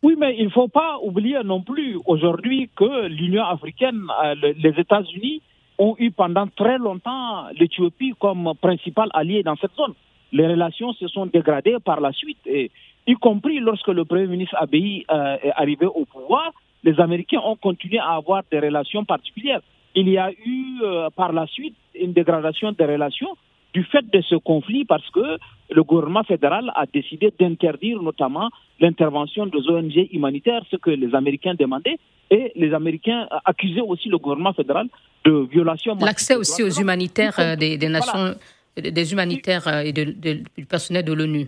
[0.02, 4.02] Oui, mais il ne faut pas oublier non plus aujourd'hui que l'Union africaine,
[4.42, 5.42] les États-Unis
[5.78, 9.94] ont eu pendant très longtemps l'Éthiopie comme principal allié dans cette zone.
[10.32, 12.72] Les relations se sont dégradées par la suite, et,
[13.08, 16.52] y compris lorsque le Premier ministre Abiy euh, est arrivé au pouvoir,
[16.84, 19.62] les Américains ont continué à avoir des relations particulières.
[19.96, 23.36] Il y a eu euh, par la suite une dégradation des relations
[23.76, 25.38] du fait de ce conflit parce que
[25.70, 31.56] le gouvernement fédéral a décidé d'interdire notamment l'intervention des ONG humanitaires, ce que les Américains
[31.56, 32.00] demandaient,
[32.32, 34.88] et les Américains accusaient aussi le gouvernement fédéral
[35.26, 35.98] de violation.
[36.00, 38.36] L'accès aussi aux humanitaires euh, des, nations,
[38.78, 41.48] des humanitaires euh, et du personnel de l'ONU.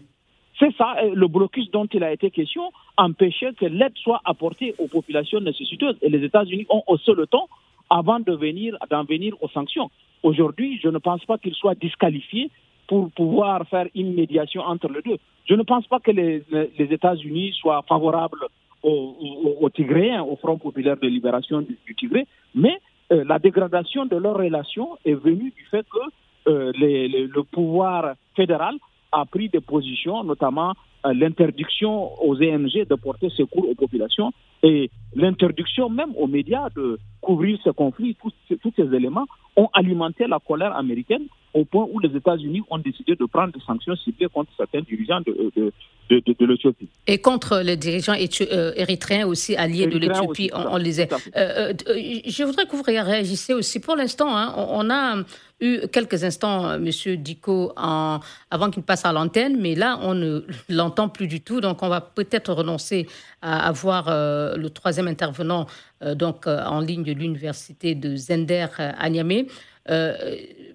[0.60, 2.64] C'est ça, le blocus dont il a été question
[2.98, 5.98] empêchait que l'aide soit apportée aux populations nécessiteuses.
[6.02, 7.48] Et les États-Unis ont haussé le temps
[7.90, 9.90] avant d'en venir aux sanctions.
[10.24, 12.50] Aujourd'hui, je ne pense pas qu'il soit disqualifié
[12.88, 15.18] pour pouvoir faire une médiation entre les deux.
[15.46, 16.44] Je ne pense pas que les,
[16.80, 18.46] États-Unis soient favorables
[18.84, 22.78] aux, aux, Tigréens, au Front populaire de libération du, Tigré, mais
[23.12, 28.76] euh, la dégradation de leurs relations est venue du fait que euh, le pouvoir fédéral
[29.12, 30.74] a pris des positions, notamment
[31.06, 34.32] euh, l'interdiction aux ONG de porter secours aux populations
[34.64, 40.40] et l'interdiction même aux médias de couvrir ce conflit, tous ces éléments ont alimenté la
[40.40, 44.52] colère américaine au point où les États-Unis ont décidé de prendre des sanctions ciblées contre
[44.56, 45.74] certains dirigeants de, de,
[46.10, 46.88] de, de, l'Éthiopie.
[47.08, 51.08] Et contre les dirigeants euh, érythréens aussi alliés de l'Éthiopie, on, on, les a.
[51.36, 53.80] Euh, je voudrais que vous réagissiez aussi.
[53.80, 55.24] Pour l'instant, hein, on, a
[55.60, 58.20] eu quelques instants euh, Monsieur Diko en,
[58.52, 61.60] avant qu'il passe à l'antenne, mais là, on ne l'entend plus du tout.
[61.60, 63.08] Donc, on va peut-être renoncer
[63.42, 65.66] à avoir euh, le troisième intervenant
[66.04, 69.48] euh, donc, en ligne de l'université de Zender à Niamey.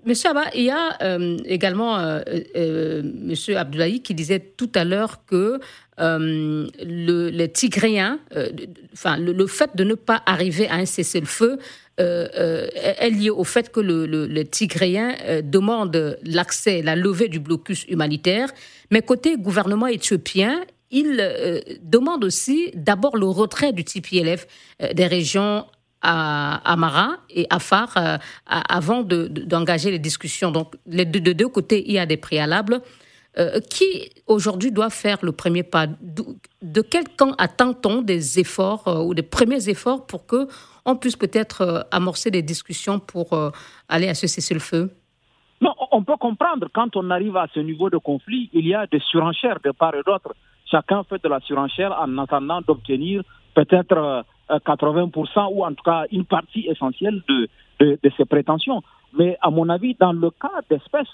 [0.05, 0.99] Monsieur Abba, il y a
[1.45, 2.21] également
[3.05, 5.61] Monsieur Abdoulaye qui disait tout à l'heure que
[5.99, 8.19] le, les Tigréens,
[8.93, 11.59] enfin le, fait de ne pas arriver à un cessez-le-feu
[12.01, 16.97] euh, euh, est liée au fait que le, le, le Tigréen euh, demande l'accès, la
[16.97, 18.49] levée du blocus humanitaire,
[18.91, 21.17] mais côté gouvernement éthiopien, il
[21.83, 24.47] demande aussi d'abord le retrait du TPLF
[24.95, 25.65] des régions
[26.03, 27.95] à Amara et Afar
[28.47, 30.51] avant d'engager les discussions.
[30.51, 32.81] Donc, de, de, deux côtés, il y a des préalables.
[33.71, 35.87] qui aujourd'hui doit faire le premier pas?
[36.61, 40.49] De quel camp attend-on des efforts ou des premiers efforts pour que
[40.85, 43.51] on puisse peut-être euh, amorcer des discussions pour euh,
[43.89, 44.91] aller à ce cessez-le-feu?
[45.61, 48.87] Non, on peut comprendre, quand on arrive à ce niveau de conflit, il y a
[48.87, 50.35] des surenchères de part et d'autre.
[50.69, 53.23] Chacun fait de la surenchère en attendant d'obtenir
[53.55, 54.25] peut-être
[54.59, 57.49] 80% euh, ou en tout cas une partie essentielle de,
[57.81, 58.83] de, ses prétentions.
[59.19, 61.09] Mais à mon avis, dans le cas d'espèce,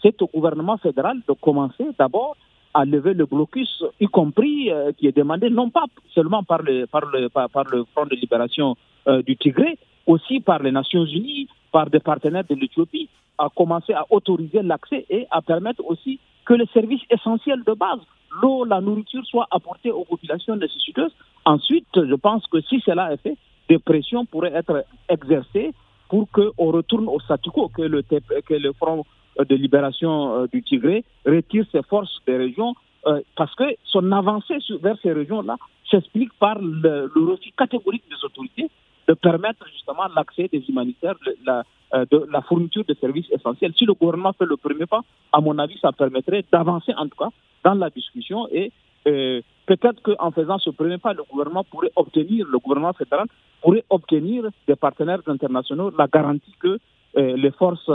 [0.00, 2.36] c'est au gouvernement fédéral de commencer d'abord
[2.74, 7.04] à lever le blocus, y compris qui est demandé non pas seulement par le, par
[7.04, 8.76] le, par le Front de libération
[9.08, 13.92] euh, du Tigré, aussi par les Nations Unies, par des partenaires de l'Éthiopie, à commencer
[13.92, 17.98] à autoriser l'accès et à permettre aussi que les services essentiels de base,
[18.40, 21.12] l'eau, la nourriture, soient apportés aux populations nécessiteuses.
[21.44, 23.36] Ensuite, je pense que si cela est fait,
[23.68, 25.72] des pressions pourraient être exercées
[26.08, 29.04] pour qu'on retourne au statu quo, que le, que le Front
[29.38, 32.74] de libération euh, du Tigré retire ses forces des régions,
[33.06, 35.56] euh, parce que son avancée vers ces régions-là
[35.90, 38.70] s'explique par le, le refus catégorique des autorités
[39.08, 43.72] de permettre justement l'accès des humanitaires, la, euh, la fourniture de services essentiels.
[43.76, 45.00] Si le gouvernement fait le premier pas,
[45.32, 47.30] à mon avis, ça permettrait d'avancer en tout cas
[47.64, 48.70] dans la discussion et
[49.06, 53.26] euh, peut-être qu'en faisant ce premier pas, le gouvernement pourrait obtenir, le gouvernement fédéral
[53.60, 56.78] pourrait obtenir des partenaires internationaux la garantie que
[57.16, 57.90] euh, les forces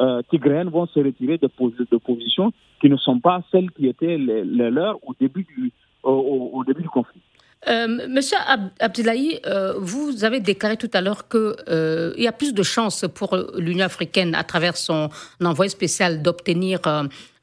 [0.00, 1.48] euh, tigréennes vont se retirer de,
[1.96, 6.82] positions qui ne sont pas celles qui étaient les, leurs au début du, au, début
[6.82, 7.20] du conflit.
[7.66, 8.36] Euh, Monsieur
[8.78, 13.04] Abdoulaye, euh, vous avez déclaré tout à l'heure qu'il euh, y a plus de chances
[13.12, 15.08] pour l'Union africaine, à travers son
[15.42, 16.80] envoyé spécial, d'obtenir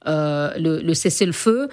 [0.06, 1.68] le cessez-le-feu.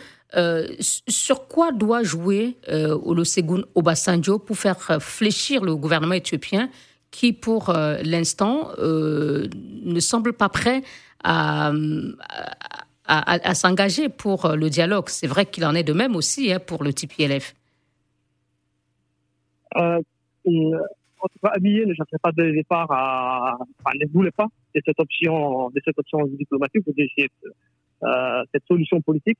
[0.80, 6.70] Sur quoi doit jouer Olusegun Obasanjo pour faire fléchir le gouvernement éthiopien
[7.10, 10.82] qui, pour l'instant, ne semble pas prêt
[11.22, 11.72] à,
[13.54, 15.08] s'engager pour le dialogue?
[15.08, 17.54] C'est vrai qu'il en est de même aussi hein, pour le TPLF.
[19.76, 20.00] Euh,
[20.44, 23.58] en tout cas, Abiye ne cherchait pas de départ à,
[23.94, 27.06] ne voulait pas de cette option, de cette option diplomatique ou de
[28.04, 29.38] euh, cette solution politique.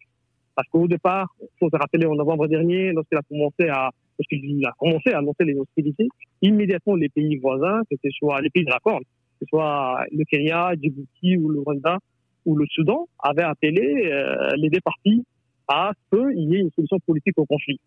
[0.54, 4.66] Parce qu'au départ, il faut se rappeler en novembre dernier, lorsqu'il a commencé à, lorsqu'il
[4.66, 6.08] a commencé à annoncer les hostilités,
[6.42, 9.00] immédiatement les pays voisins, que ce soit les pays de l'accord,
[9.40, 11.98] ce soit le Kenya, Djibouti ou le Rwanda
[12.44, 15.24] ou le Soudan, avaient appelé euh, les deux parties
[15.68, 17.80] à ce qu'il y ait une solution politique au conflit.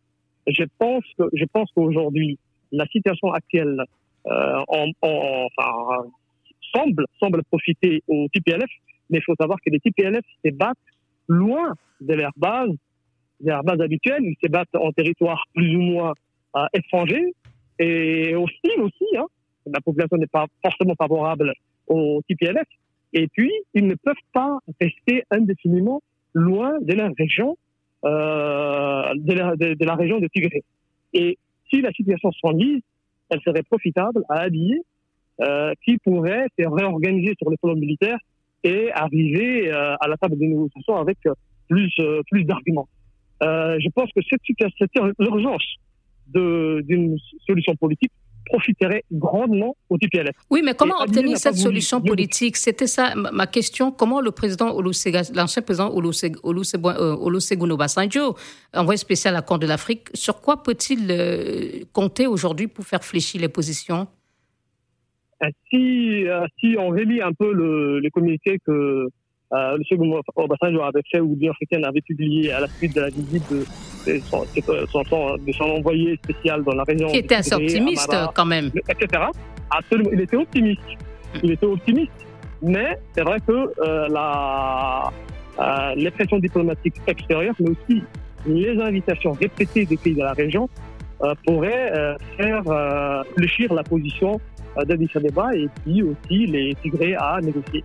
[0.47, 2.39] Je pense que, je pense qu'aujourd'hui,
[2.71, 3.84] la situation actuelle
[4.28, 6.08] euh, en, en, enfin,
[6.73, 8.69] semble, semble profiter aux TPLF,
[9.10, 10.78] mais il faut savoir que les TPLF se battent
[11.28, 12.70] loin de leur base,
[13.40, 14.24] de leur base habituelle.
[14.24, 16.14] Ils se battent en territoire plus ou moins
[16.56, 17.34] euh, étranger
[17.80, 19.26] et aussi, aussi, hein,
[19.66, 21.54] la population n'est pas forcément favorable
[21.88, 22.68] au TPLF.
[23.14, 26.02] Et puis, ils ne peuvent pas rester indéfiniment
[26.34, 27.58] loin de leur région,
[28.04, 30.64] euh, de, la, de, la, région de Tigré.
[31.14, 31.38] Et
[31.70, 32.82] si la situation s'enlise,
[33.30, 34.82] elle serait profitable à habiller
[35.42, 38.18] euh, qui pourrait se réorganiser sur le plan militaire
[38.65, 41.19] et arriver euh, à la table des négociations avec
[41.69, 42.89] plus, euh, plus d'arguments.
[43.43, 45.63] Euh, je pense que cette situation, l'urgence
[46.34, 48.12] d'une solution politique
[48.45, 50.36] profiterait grandement au TPLF.
[50.49, 52.58] Oui, mais comment obtenir cette solution politique?
[52.58, 53.91] C'était ça ma question.
[53.91, 58.36] Comment le président l'ancien président Olusegun Obasanjo,
[58.73, 63.41] envoyé spécial à la Cour de l'Afrique, sur quoi peut-il compter aujourd'hui pour faire fléchir
[63.41, 64.08] les positions?
[65.69, 66.26] Si,
[66.60, 69.10] si on relit un peu le, les communiqués que
[69.54, 73.02] euh, le second Obasanjo avait fait ou l'Union africaine avait publié à la suite de
[73.02, 73.60] la visite de,
[74.12, 77.08] de, son, de son, envoyé spécial dans la région.
[77.10, 78.71] Qui était assez optimiste quand même.
[78.89, 79.24] Etc.
[79.69, 80.10] Absolument.
[80.13, 80.82] Il était optimiste.
[81.43, 82.12] Il était optimiste.
[82.62, 85.12] Mais c'est vrai que euh, la,
[85.60, 88.04] euh, les pressions diplomatiques extérieures, mais aussi
[88.48, 90.69] les invitations répétées des pays de la région
[91.23, 94.39] euh, pourraient euh, faire euh, fléchir la position
[94.78, 97.84] d'Addis Abeba et puis aussi les Tigrés à négocier.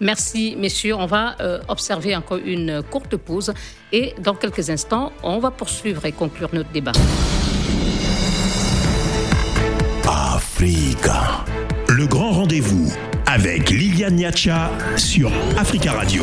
[0.00, 0.94] Merci, messieurs.
[0.94, 3.52] On va euh, observer encore une courte pause
[3.92, 6.92] et dans quelques instants, on va poursuivre et conclure notre débat.
[10.06, 11.44] Africa.
[11.88, 12.92] Le grand rendez-vous
[13.26, 16.22] avec Liliane Niacha sur Africa Radio.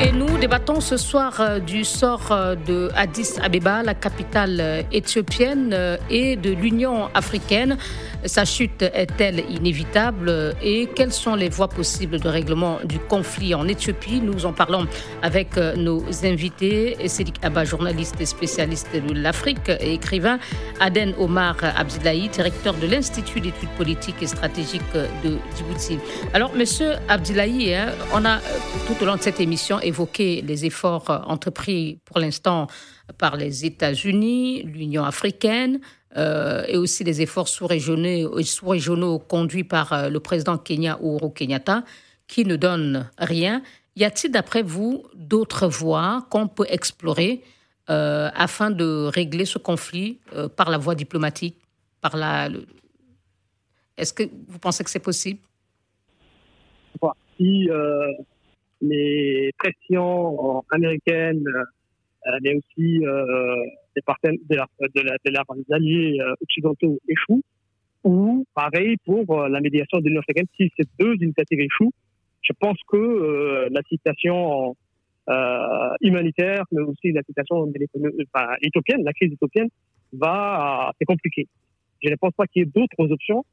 [0.00, 4.82] Et nous débattons ce soir euh, du sort euh, de Addis Abeba, la capitale euh,
[4.92, 5.76] éthiopienne,
[6.10, 7.78] et de l'Union africaine.
[8.26, 13.68] Sa chute est-elle inévitable et quelles sont les voies possibles de règlement du conflit en
[13.68, 14.20] Éthiopie?
[14.22, 14.86] Nous en parlons
[15.20, 16.96] avec nos invités.
[17.06, 20.38] Sédik Abba, journaliste et spécialiste de l'Afrique et écrivain.
[20.80, 25.98] Aden Omar Abdillahi, directeur de l'Institut d'études politiques et stratégiques de Djibouti.
[26.32, 28.38] Alors, monsieur Abdillahi, hein, on a
[28.86, 32.68] tout au long de cette émission évoqué les efforts entrepris pour l'instant
[33.18, 35.80] par les États-Unis, l'Union africaine,
[36.16, 41.84] euh, et aussi les efforts sous-régionaux, sous-régionaux conduits par euh, le président Kenya Uhuru Kenyatta,
[42.26, 43.62] qui ne donnent rien.
[43.96, 47.42] Y a-t-il, d'après vous, d'autres voies qu'on peut explorer
[47.90, 51.56] euh, afin de régler ce conflit euh, par la voie diplomatique
[52.00, 52.48] par la...
[53.96, 55.40] Est-ce que vous pensez que c'est possible?
[57.38, 58.12] Si euh,
[58.80, 61.44] les pressions américaines,
[62.42, 63.02] mais aussi
[63.94, 67.42] des partenaires, de, la, de, la, de leurs alliés occidentaux échouent,
[68.04, 71.92] ou pareil pour la médiation de l'Union africaine, si ces deux initiatives échouent,
[72.44, 74.76] je pense que euh, la situation
[75.28, 79.68] euh, humanitaire, mais aussi la situation enfin, éthiopienne, la crise éthiopienne,
[80.12, 81.48] va c'est compliqué.
[82.02, 83.44] Je ne pense pas qu'il y ait d'autres options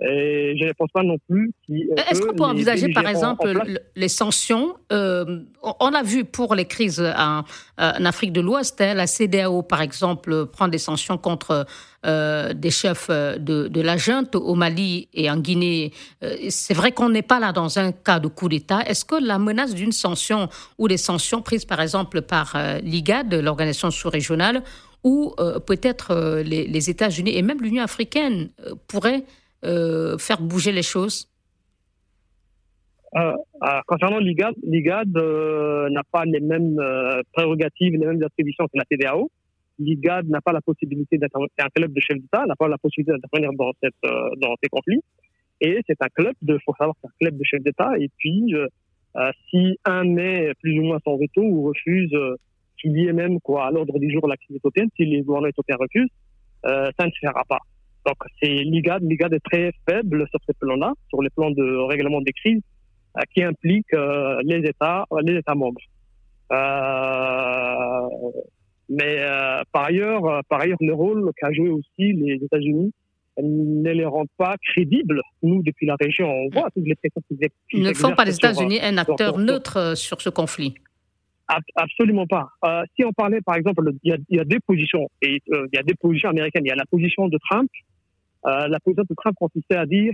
[0.00, 1.52] et je ne pense pas non plus.
[1.68, 5.40] Est-ce qu'on peut envisager, par exemple, les sanctions euh,
[5.80, 7.44] On a vu pour les crises en,
[7.78, 11.64] en Afrique de l'Ouest, hein, la CDAO, par exemple, prend des sanctions contre
[12.04, 15.92] euh, des chefs de, de, la junte au Mali et en Guinée.
[16.22, 18.80] Euh, c'est vrai qu'on n'est pas là dans un cas de coup d'État.
[18.86, 23.32] Est-ce que la menace d'une sanction ou des sanctions prises, par exemple, par euh, l'IGAD,
[23.34, 24.62] l'organisation sous-régionale,
[25.02, 28.50] ou euh, peut-être euh, les, les États-Unis et même l'Union africaine
[28.88, 29.24] pourraient
[29.64, 31.28] euh, faire bouger les choses
[33.16, 35.16] euh, euh, Concernant l'IGAD, l'IGAD
[35.90, 36.80] n'a pas les mêmes
[37.32, 39.30] prérogatives, les mêmes attributions que la TDAO.
[39.78, 43.12] L'IGAD n'a pas la possibilité d'être un club de chefs d'État, n'a pas la possibilité
[43.12, 45.00] d'intervenir dans, ces conflits.
[45.60, 47.92] Et c'est un club de, faut savoir, c'est un club de chefs d'État.
[47.98, 48.52] Et puis,
[49.50, 52.14] si un met plus ou moins son veto ou refuse
[52.80, 55.48] qu'il y ait même quoi à l'ordre du jour la crise éthiopienne, si les gouvernements
[55.48, 56.10] éthiopiens refusent,
[56.64, 57.60] ça ne se fera pas.
[58.06, 62.20] Donc c'est l'IGAD, l'IGAD est très faible sur ce plan-là, sur les plans de règlement
[62.20, 62.62] des crises,
[63.16, 65.80] euh, qui implique euh, les États, les États membres.
[66.52, 68.08] Euh,
[68.90, 69.18] mais
[69.72, 72.92] par ailleurs, par ailleurs, le rôle qu'a joué aussi les États-Unis
[73.42, 75.22] ne les rend pas crédibles.
[75.42, 77.22] Nous, depuis la région, on voit toutes les pressions
[77.70, 80.74] qui Ne font pas les États-Unis un acteur neutre sur ce conflit
[81.76, 82.48] Absolument pas.
[82.64, 85.42] Euh, si on parlait, par exemple, il y a, il y a deux positions, et
[85.52, 86.64] euh, il y a des positions américaines.
[86.64, 87.70] Il y a la position de Trump.
[88.46, 90.12] Euh, la position de Trump consistait à dire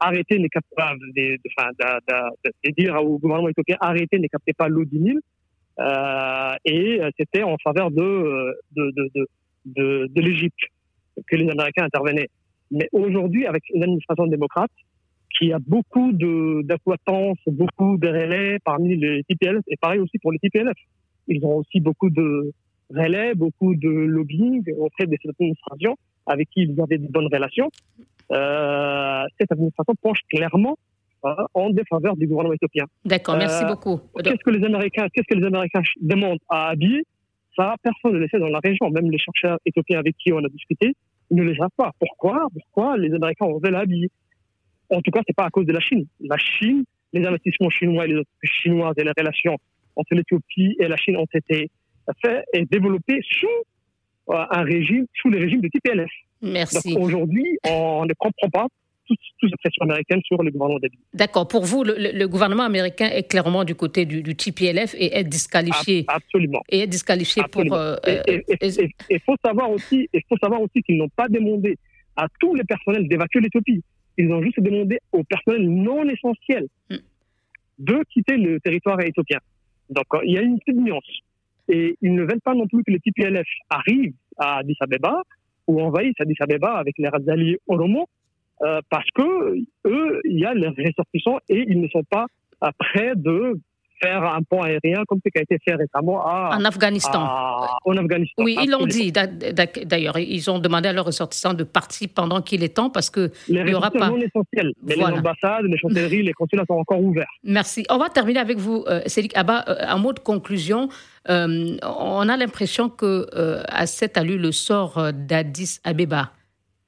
[0.00, 4.84] arrêtez n'est capable de, de, de, dire au gouvernement éthiopien arrêtez, ne captez pas l'eau
[4.84, 5.20] du Nil.
[5.78, 9.26] Euh, et c'était en faveur de, de, de,
[9.66, 10.58] de, de l'Égypte
[11.26, 12.28] que les Américains intervenaient.
[12.70, 14.70] Mais aujourd'hui, avec une administration démocrate
[15.38, 20.38] qui a beaucoup d'acquaintance, beaucoup de relais parmi les TPLF, et pareil aussi pour les
[20.38, 20.76] TPLF.
[21.28, 22.52] Ils ont aussi beaucoup de
[22.94, 27.70] relais, beaucoup de lobbying auprès de cette administration avec qui ils avaient de bonnes relations.
[28.30, 30.76] Euh, cette administration penche clairement
[31.24, 32.84] euh, en défaveur du gouvernement éthiopien.
[33.04, 34.00] D'accord, merci euh, beaucoup.
[34.22, 37.02] Qu'est-ce que les Américains, qu'est-ce que les Américains demandent à Abiy?
[37.56, 38.88] Ça, personne ne le sait dans la région.
[38.90, 40.94] Même les chercheurs éthiopiens avec qui on a discuté,
[41.30, 41.92] ne le savent pas.
[41.98, 44.08] Pourquoi Pourquoi les Américains ont veulent Abiy?
[44.90, 46.06] En tout cas, c'est pas à cause de la Chine.
[46.20, 49.56] La Chine, les investissements chinois et les chinoises et les relations
[49.96, 51.70] entre l'Éthiopie et la Chine ont été
[52.20, 53.46] faits et développés sous
[54.28, 56.10] un régime, sous le régime de TPLF.
[56.42, 56.96] Merci.
[56.98, 58.66] aujourd'hui, on ne comprend pas
[59.06, 60.98] toute, toute pression américaine sur le gouvernement d'Abiy.
[61.14, 61.48] D'accord.
[61.48, 66.04] Pour vous, le, gouvernement américain est clairement du côté du, TPLF et est disqualifié.
[66.08, 66.62] Absolument.
[66.68, 67.62] Et est disqualifié pour.
[67.72, 71.78] Euh, il faut savoir aussi, faut savoir aussi qu'ils n'ont pas demandé
[72.16, 73.82] à tous les personnels d'évacuer l'Éthiopie.
[74.18, 76.96] Ils ont juste demandé au personnel non essentiel hmm.
[77.78, 79.38] de quitter le territoire éthiopien.
[79.88, 81.22] Donc, il y a une petite nuance.
[81.68, 85.22] Et ils ne veulent pas non plus que le TPLF arrive à Addis Abeba
[85.66, 88.08] ou envahisse Addis Abeba avec les alliés Oromo,
[88.62, 89.56] euh, parce que
[89.86, 92.26] eux, il y a les ressortissants et ils ne sont pas
[92.78, 93.58] prêts de
[94.02, 97.26] faire un pont aérien comme ce qui a été fait récemment à, en Afghanistan.
[97.84, 98.42] en Afghanistan.
[98.42, 99.12] Oui, ils l'ont dit.
[99.12, 103.30] D'ailleurs, ils ont demandé à leurs ressortissants de partir pendant qu'il est temps parce que
[103.48, 104.08] les il aura pas.
[104.08, 104.72] non essentiels.
[104.82, 107.30] Mais les ambassades, les chancelleries, les consulats sont encore ouverts.
[107.44, 107.84] Merci.
[107.90, 109.64] On va terminer avec vous, euh, Cédric Abba.
[109.68, 110.88] Euh, un mot de conclusion.
[111.28, 113.26] Euh, on a l'impression que
[113.68, 116.32] à cette allure, le sort d'Addis Abeba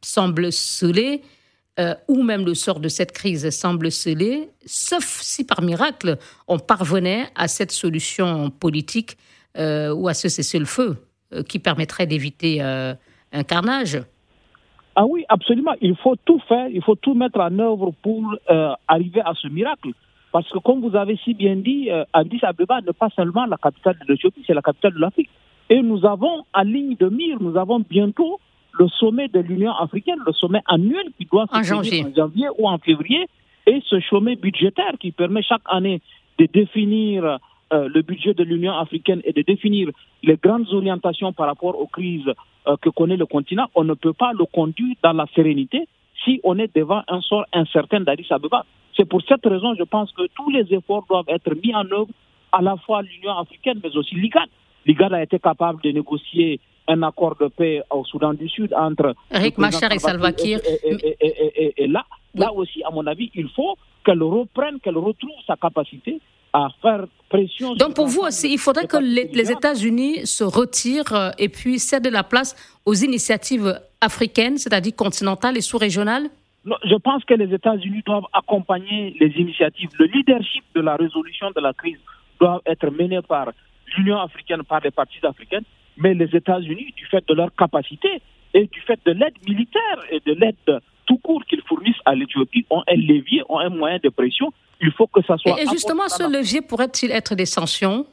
[0.02, 1.22] semble scellé.
[1.81, 6.61] Euh, ou même le sort de cette crise semble scellé, sauf si par miracle on
[6.61, 9.16] parvenait à cette solution politique
[9.59, 10.97] euh, ou à ce cessez-le-feu
[11.33, 14.01] euh, qui permettrait d'éviter un carnage.
[14.95, 15.75] Ah oui, absolument.
[15.81, 18.37] Il faut tout faire, il faut tout mettre en œuvre pour
[18.87, 19.91] arriver à ce miracle.
[20.31, 23.99] Parce que comme vous avez si bien dit, Addis Abeba n'est pas seulement la capitale
[23.99, 25.31] de l'Éthiopie, c'est la capitale de l'Afrique.
[25.70, 28.39] Et nous avons en ligne de mire, nous avons bientôt
[28.79, 32.05] le sommet de l'Union africaine, le sommet annuel qui doit se en janvier.
[32.05, 33.27] en janvier ou en février,
[33.66, 36.01] et ce sommet budgétaire qui permet chaque année
[36.39, 37.39] de définir
[37.72, 39.89] euh, le budget de l'Union africaine et de définir
[40.22, 42.31] les grandes orientations par rapport aux crises
[42.66, 45.87] euh, que connaît le continent, on ne peut pas le conduire dans la sérénité
[46.25, 48.64] si on est devant un sort incertain d'Addis Abeba.
[48.97, 52.09] C'est pour cette raison, je pense que tous les efforts doivent être mis en œuvre,
[52.53, 54.49] à la fois l'Union africaine, mais aussi l'IGAD.
[54.87, 59.14] L'IGAD a été capable de négocier un accord de paix au Soudan du Sud entre
[59.30, 60.61] Rick Machar et Salva Kiir.
[60.85, 62.05] Et, là,
[62.35, 66.20] là aussi, à mon avis, il faut qu'elle reprenne, qu'elle retrouve sa capacité
[66.53, 67.74] à faire pression.
[67.74, 72.07] Donc pour vous aussi, il faudrait que les, États-Unis se retirent euh, et puis cèdent
[72.07, 72.55] la place
[72.87, 76.28] aux initiatives africaines, c'est-à-dire continentales et sous-régionales?
[76.64, 79.91] Je pense que les États-Unis doivent accompagner les initiatives.
[79.99, 81.99] Le leadership de la résolution de la crise
[82.41, 83.51] doit être mené par
[83.97, 85.64] l'Union africaine, par les partis africaines,
[85.97, 88.20] mais les États-Unis, du fait de leur capacité
[88.53, 92.64] et du fait de l'aide militaire et de l'aide tout court qu'ils fournissent à l'Éthiopie,
[92.70, 94.53] ont un levier, ont un moyen de pression.
[94.80, 95.61] Il faut que ça soit.
[95.61, 98.07] Et justement, ce levier pourrait-il être des sanctions?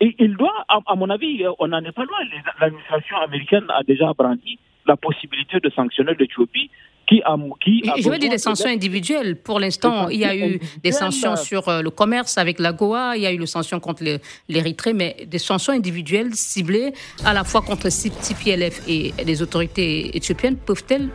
[0.00, 2.18] Et il doit, à, mon avis, on n'en est pas loin.
[2.60, 6.70] L'administration américaine a déjà brandi la possibilité de sanctionner l'Éthiopie
[7.06, 9.36] qui a, qui Je veux dire des sanctions individuelles.
[9.36, 13.16] Pour l'instant, il y a eu des sanctions sur euh, le commerce avec la Goa,
[13.16, 14.02] il y a eu les sanctions contre
[14.48, 16.92] l'Érythrée, mais des sanctions individuelles ciblées
[17.24, 21.08] à la fois contre TPLF et les autorités éthiopiennes peuvent-elles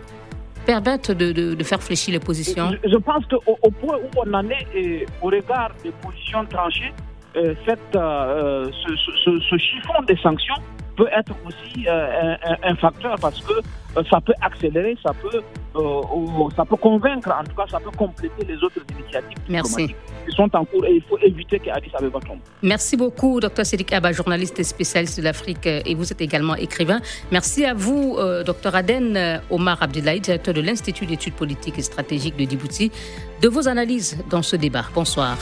[0.65, 2.71] permettre de, de, faire fléchir les positions?
[2.83, 6.91] Je, pense qu'au au point où on en est, au regard des positions tranchées,
[7.37, 10.61] euh, cette, euh, ce, ce chiffon des sanctions
[10.97, 15.41] peut être aussi euh, un, facteur parce que euh, ça peut accélérer, ça peut,
[15.75, 19.87] euh, ça peut convaincre, en tout cas, ça peut compléter les autres initiatives Merci.
[19.87, 22.39] qui sont en cours et il faut éviter qu'Addis Abeba tombe.
[22.63, 26.99] Merci beaucoup, Dr Sédik Abba, journaliste et spécialiste de l'Afrique et vous êtes également écrivain.
[27.31, 32.49] Merci à vous, Dr Aden Omar Abdoulaye, directeur de l'Institut d'études politiques et stratégiques de
[32.49, 32.91] Djibouti,
[33.41, 34.85] de vos analyses dans ce débat.
[34.95, 35.37] Bonsoir.